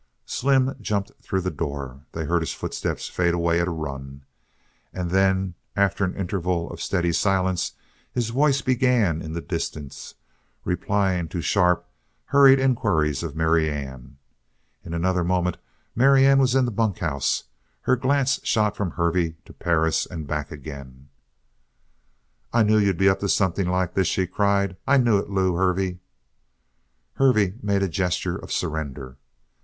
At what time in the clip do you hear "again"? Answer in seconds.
20.51-21.09